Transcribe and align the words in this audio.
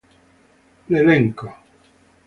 L'elenco 0.89 1.45
n. 1.45 1.53